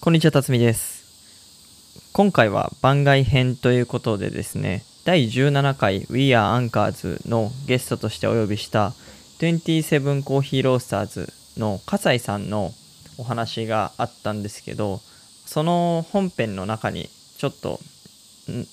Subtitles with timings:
[0.00, 2.08] こんにちは、辰巳です。
[2.12, 8.92] 今回は番外編ということでですね、第17回 We Are Anchors のゲストとしてお呼びした
[9.40, 12.72] 27コーヒーロースターズの笠井さんの
[13.18, 15.00] お話があったんですけど、
[15.44, 17.80] その本編の中にちょっと、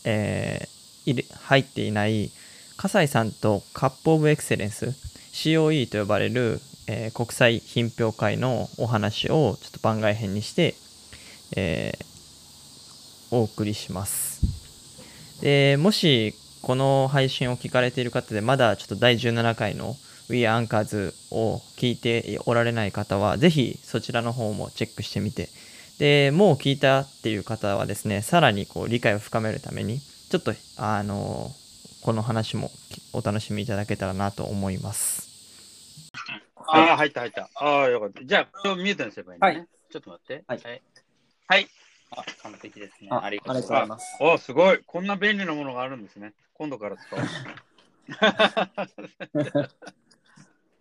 [0.05, 2.31] えー入れ入っていない
[2.77, 4.87] 笠井さんとカップオブエクセレンス
[5.33, 10.75] COE と呼ばれる、えー国際品評会のお話をちょっと番外編にして、
[11.55, 12.05] えー
[13.31, 14.41] お送りします
[15.41, 19.95] でもしこの配信を聞かれている方でまだちょっと第17回の
[20.29, 25.49] We Are Anchors を聞いておられない方はぜひそちらの方もチェックしてみて
[25.99, 31.51] でもう聞いたっていう方はですねさらにこう理解を深めるためにちょっとあの
[32.01, 32.71] この話も
[33.13, 35.25] お楽しみいただけたらなと思います
[36.67, 37.49] ああ、入った入った。
[37.55, 38.25] ああ、よかった。
[38.25, 39.47] じゃあ、これをミュートにすればいいね。
[39.47, 40.43] はいちょっと待って。
[40.47, 40.81] はいはい。
[41.47, 41.67] はい。
[42.11, 43.09] あ、完璧ですね。
[43.11, 44.79] あありがとうございますおすごい。
[44.85, 46.33] こんな便利なものがあるんですね。
[46.53, 47.21] 今度から使おう。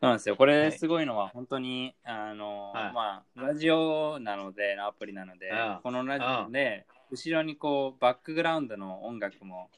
[0.01, 0.37] そうなんですよ。
[0.37, 9.71] こはいれすごいのは、本当に、あの、はいまあ、ラジオなので、アプリなのでああ、このラジオで、後ろにこう、バックグラウンドの音楽も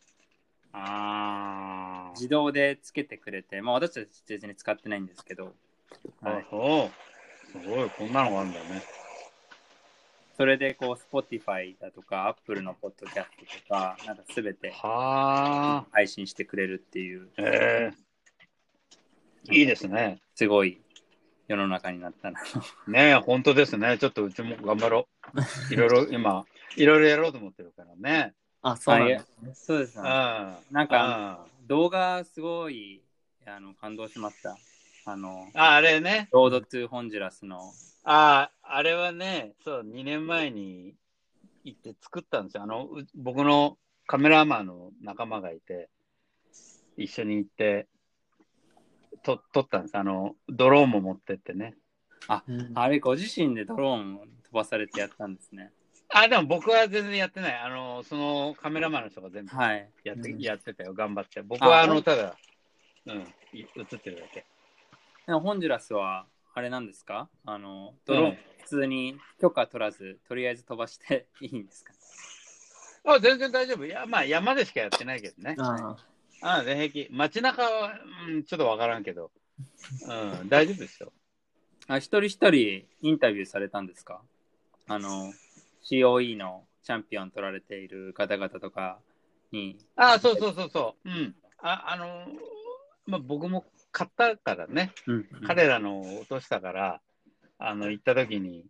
[0.73, 5.55] あ自動でつけてくれて、まあ、私たち別に使ってないんですけど、
[6.23, 6.31] あ。
[6.31, 7.61] はい、そう。
[7.63, 7.91] すごい。
[7.91, 8.83] こんなのがあるんだね。
[10.37, 15.87] それでこう、Spotify だとか、Apple のポッドキャストとか、なんかすべてはあ。
[15.93, 17.93] 配信してくれるっていう、え
[19.49, 20.21] えいいですね。
[20.35, 20.81] すごい
[21.49, 22.61] 世の中になったなと。
[22.91, 23.97] ねえ、本当ですね。
[23.97, 25.41] ちょっとうちも頑張ろう。
[25.73, 26.45] いろいろ今、
[26.77, 28.35] いろいろやろうと思ってるからね。
[28.61, 30.05] あそうなんですあいやそうですうん。
[30.05, 30.11] ね。
[30.11, 33.01] ななんか、動画すごい
[33.47, 34.59] あの感動しました。
[35.09, 36.29] あの、あ、あれね。
[36.33, 37.61] ロードトゥホンジュラスの、
[38.03, 40.95] ああ、あれはね、そう、2年前に
[41.63, 42.65] 行って作ったんですよ。
[42.65, 45.89] あの、う僕のカメラマンの仲間がいて、
[46.97, 47.87] 一緒に行って、
[49.23, 49.97] と撮ったんです。
[49.97, 51.77] あの、ドローンも持ってってね。
[52.49, 55.71] うんあれご自身でドローンを飛ばされてやったんですね。
[56.09, 57.55] あ、でも僕は全然やってない。
[57.55, 59.89] あの、そのカメラマンの人が全部はい。
[60.03, 60.95] やって,、うんやってたよ。
[60.95, 61.43] 頑張って。
[61.43, 62.37] 僕はああの、ただ、
[63.07, 63.21] うん、
[63.53, 64.45] い映ってるだけ。
[65.27, 67.29] ホンジュラスは、あれなんですか？
[67.45, 71.93] あの、ドローン、うん普通に許可取らず、とりあえず飛ばして いいんですか？
[73.05, 73.87] あ、全然大丈夫。
[73.87, 75.55] いや、まあ山でしかやってないけどね。
[75.61, 75.97] あ
[76.43, 77.13] あ全然平気。
[77.13, 77.93] 街中は、
[78.29, 79.31] うん、ちょっとわからんけど、
[80.09, 81.13] うん、大丈夫ですよ。
[81.87, 84.21] あ一人一人インタビューされたんですか？
[84.89, 85.33] あの、
[85.85, 88.99] COE のチャンピオン取られている方々とか
[89.53, 89.79] に。
[89.95, 91.09] あそうそうそうそう。
[91.09, 91.37] うん。
[91.59, 92.27] あ、あの、
[93.07, 93.65] まあ、僕も
[93.97, 94.93] 買ったからね。
[95.47, 97.01] 彼らの落としたから、
[97.59, 98.67] あの、行った時に、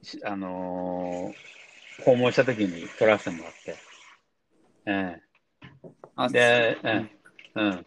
[0.00, 3.76] しあのー訪問した時に取らせてもらって。
[4.86, 5.20] え
[6.14, 7.10] あえで、
[7.56, 7.64] うん。
[7.64, 7.86] うん。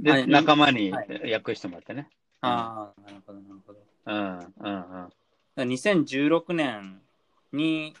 [0.00, 2.08] で、はい仲間にはい訳してもらってね。
[2.40, 3.78] ああ、なるほど、なるほど。
[4.06, 5.10] うん、うん、
[5.56, 5.68] うん。
[5.68, 7.00] 2016年
[7.52, 7.94] に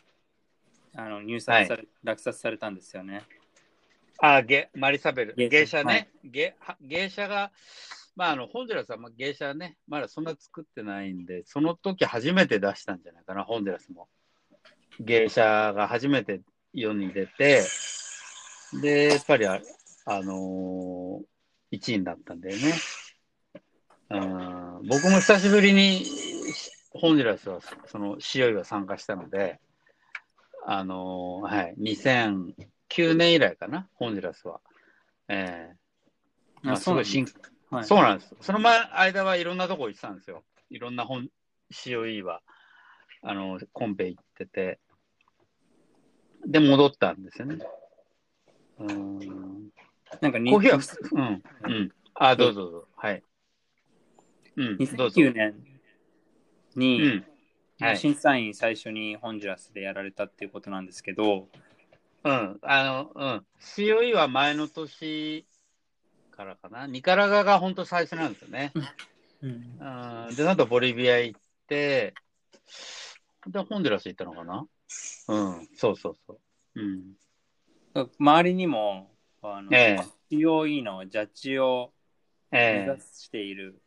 [0.96, 3.22] あの入札され、落札されたんですよね。
[4.20, 5.34] あ、ゲマリサベル。
[5.36, 6.10] 芸者ね。
[6.24, 7.50] 芸は芸者が、
[8.16, 14.08] まあ、あの、ホンジュラスはまあ芸者ね、まだそんな作ってないんで、その時初めて出したんじゃないかな、ホンジュラスも。
[15.00, 16.42] 芸者が初めて
[16.74, 17.62] 世に出て、
[18.82, 19.60] で、やっぱりあ、
[20.04, 22.74] あのー、1位になったんだよね。
[24.10, 26.04] うん、僕も久しぶりに、
[26.90, 29.60] ホンジュラスは、その、潮位は参加したので、
[30.66, 31.74] あのーはい、
[32.90, 34.60] 2009年以来かな、ホンジュラスは。
[35.28, 35.76] ええ
[36.62, 37.26] まあ、すごい新、
[37.70, 38.34] はい、そうなんです。
[38.40, 40.44] その前、間はいろんなとこ行ってたんですよ。
[40.68, 41.28] いろんな本、
[41.72, 42.42] COE は、
[43.22, 44.78] あの、コンペ行ってて、
[46.46, 47.58] で、戻ったんですよね。
[48.78, 49.70] うーん。
[50.20, 51.92] なんかにコーヒーは普通、うん、うん。
[52.14, 52.88] あ、どうぞどうぞ。
[52.96, 53.22] はい。
[54.56, 55.20] うん、どうぞ。
[55.20, 55.54] 2009年
[56.76, 57.24] うに、ん。
[57.78, 57.96] はい。
[57.96, 61.48] 審査員最初にホンジュラスでやられたっていうことなんですけど、
[62.24, 62.58] うん。
[62.62, 63.46] あの、うん。
[63.60, 65.46] COE は前の年
[66.30, 66.86] からかな。
[66.86, 68.72] ニカラガが本当最初なんですよね。
[69.42, 70.36] うん、うん。
[70.36, 72.14] で、なんとボリビア行って、
[73.46, 74.66] で、ホンジュラス行ったのかな
[75.28, 75.68] うん。
[75.74, 76.80] そうそうそう。
[76.80, 77.14] うん。
[78.18, 79.10] 周りにも
[79.42, 79.96] あの、え
[80.30, 81.92] え COE のジャッジを
[82.52, 83.80] 目ええ指している、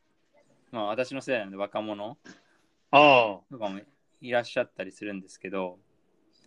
[0.71, 2.17] まあ、私の世代なので若者
[2.91, 3.79] あとかも
[4.19, 5.79] いらっしゃったりするんですけど、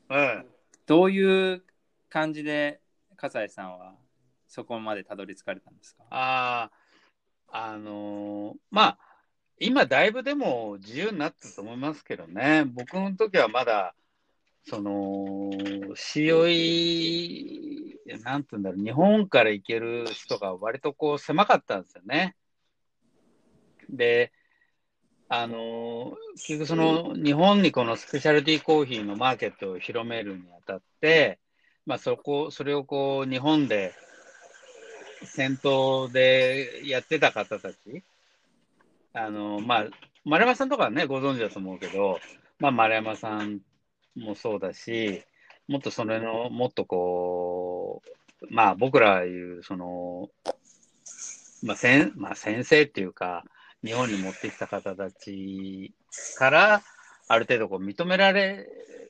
[0.08, 0.46] あ、ええ
[0.86, 1.64] どういう
[2.16, 2.80] 感じで
[3.16, 3.94] 笠井さんは
[4.48, 6.04] そこまでたどり着かれたんですか？
[6.08, 6.70] あ
[7.48, 8.98] あ、あのーまあ、
[9.58, 12.64] 今だいぶでも自由になったと思いますけどね。
[12.64, 13.94] 僕の時はまだ、
[14.64, 15.50] その、
[15.94, 22.34] COE、なんて言うんだろう、日本から行ける人が割とこう狭かったんですよね。
[23.90, 24.32] で、
[25.28, 31.40] あの、結局その日本にこのスペシャルティーコーヒーのマーケットを広めるにあたって、
[31.86, 33.94] まあそこ、それをこう日本で
[35.24, 37.76] 先頭でやってた方たち、
[39.14, 39.86] あの、まあ、
[40.24, 42.18] 丸山さんとかはね、ご存知だと思うけど、
[42.58, 43.60] まあ、丸山さん
[44.16, 45.22] もそうだし、
[45.68, 48.02] もっとそれの、もっとこ
[48.42, 50.28] う、まあ、僕らいう、その、
[51.62, 53.44] まあ、せんまあ、先生っていうか、
[53.84, 55.94] 日本に持ってきた方たち
[56.36, 56.82] から、
[57.28, 58.68] ある程度こう認められ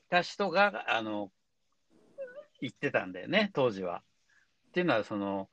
[0.09, 1.31] た人が、あの、
[2.61, 4.01] 言ってたんだよね、当時は。
[4.69, 5.49] っていうのは、その、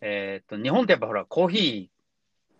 [0.00, 2.00] えー、っと、日本ってやっぱほら、コーヒー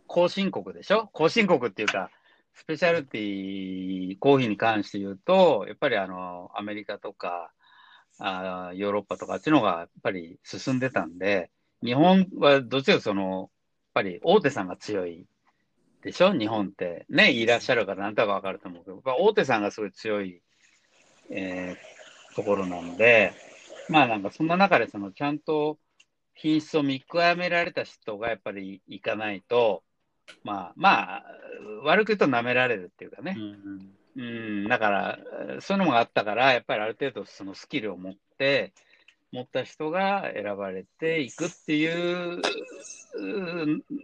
[0.07, 1.09] 後進国でしょ？
[1.13, 2.11] 後進国っていうか、
[2.53, 7.53] スペシャルティーコーヒーに関して言うと、やっぱりあの、アメリカとか、
[8.19, 11.51] あヨーロッパとかあっちの方がやっぱり進んでたんで、
[11.83, 13.49] 日本はどっちかその、やっ
[13.95, 15.27] ぱり大手さんが強い
[16.03, 16.33] でしょ？
[16.33, 17.07] 日本って。
[17.09, 20.43] ね、いらっしゃるからなんとかわかると思うけど、大手さんがすごい強い、
[21.31, 21.77] えー、
[22.41, 23.33] ところなので、
[23.89, 25.79] まあなんかそんな中でそのちゃんと
[26.35, 29.83] 品質を見極められた人がやっぱり行かないと、
[30.43, 31.25] まあ、まあ、
[31.85, 33.37] 悪く言うと舐められるっていうかね。
[34.17, 35.19] うん、うん、だから、
[35.61, 38.73] そういうのがあったから、やっぱりある程度そのスキルを持って、
[39.33, 42.41] 持った人が選ばれていくっていう、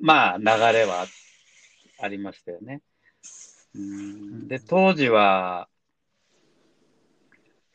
[0.01, 1.07] まあ、流れは
[2.01, 2.83] ありましたよね。
[3.75, 5.69] うん、で、当時は、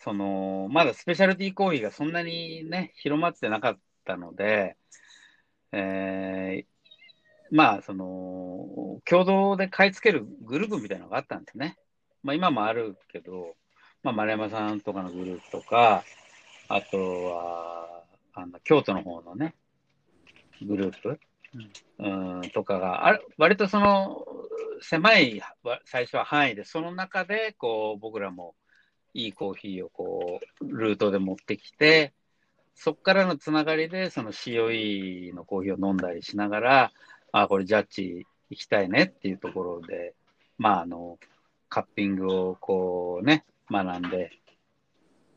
[0.04, 4.76] その、まだスペシャルティーコーヒーがそんなにね、広まってなかったので、
[5.72, 11.78] えー、まあ、その、共同で買い付けるグループみたいなのがあったんですね。
[12.24, 13.56] まあ、今もあるけど、
[14.02, 16.04] まあ、丸山さんとかのグループとか、
[16.68, 18.04] あとは、
[18.34, 19.54] あの、京都の方のね、
[20.66, 21.20] グループ、
[22.00, 24.26] うん、うんとかが、あ割とその、
[24.82, 25.42] 狭い
[25.86, 28.56] 最初は範囲で、その中で、こう、僕らも
[29.14, 32.14] いいコーヒーをこう、ルートで持ってきて、
[32.76, 36.92] そこからのつながりで、その COE のコーヒーを飲んだりしながら、
[37.32, 40.14] あ、これジャッジ行きたいねっていうところで、
[40.58, 41.18] まあ、あの、
[41.70, 44.32] カッピングをこうね、学んで、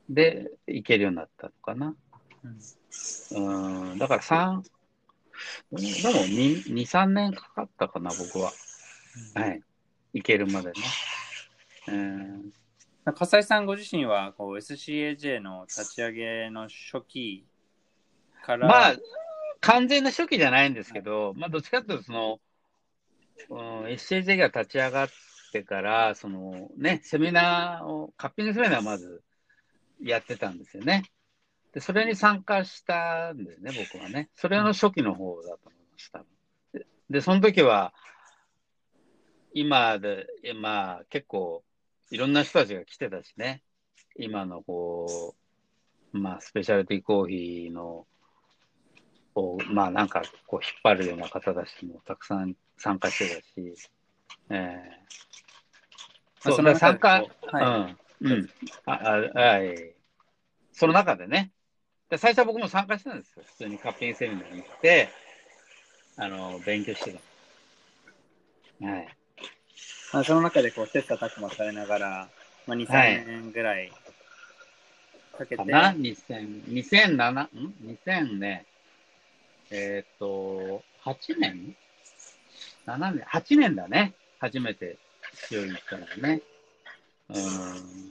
[0.09, 1.95] で、行けるようになったのかな。
[3.33, 5.79] うん、うんだから3、で
[6.13, 8.53] も2、2、3年かかったかな、僕は。
[9.35, 9.63] はい。
[10.13, 10.75] 行けるまでね。
[11.89, 12.53] うん。
[13.13, 17.47] 笠井さんご自身はこう SCAJ の立ち上げの初期
[18.45, 18.67] から。
[18.67, 18.97] まあ、
[19.61, 22.41] 完全な初期じゃないんですけど、まあ、どっちかというと、その、
[23.51, 25.09] うん、SCAJ が立ち上がっ
[25.53, 29.23] てから、そのね、セミナーを、カッピングセミナーをまず
[30.01, 31.05] やってたんですよね。
[31.73, 34.31] で、それに参加したんですね、僕はね。
[34.37, 36.25] それの初期の方だと思いました。
[36.73, 37.93] で、でその時は、
[39.53, 41.65] 今で、まあ、結構、
[42.11, 43.63] いろんな人たちが来てたしね。
[44.17, 45.35] 今のこ
[46.13, 48.07] う、まあ、スペシャルティーコーヒーの
[49.35, 53.75] こう、まあなんかこう引っ張るような方たちもたくさん参加してたし、
[54.51, 58.51] えー、その参加、はい、うん、うん、
[58.87, 59.95] ああはい。
[60.73, 61.51] その中でね、
[62.11, 63.43] で最初は僕も参加してたんですよ。
[63.45, 65.09] 普通にカッピングセミナーに行って、
[66.17, 67.21] あの、勉強して
[68.81, 68.87] た。
[68.87, 69.17] はい。
[70.15, 72.29] まあ、その中でこう、切磋琢磨されながら、
[72.69, 73.91] まあ、2、3年ぐらい
[75.37, 75.57] かけて。
[75.57, 77.75] かな ?2000、2007、ん
[78.07, 78.65] ?2000 ね、
[79.73, 81.75] えっ、ー、と、8年
[82.87, 84.15] ?7 年 ?8 年だね。
[84.39, 84.99] 初めて
[85.49, 86.41] 強いに行ったのがね。
[87.31, 88.05] うん。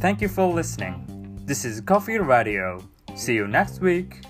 [0.00, 0.94] Thank you for listening.
[1.44, 2.78] This is Coffee Radio.
[3.16, 4.27] See you next week.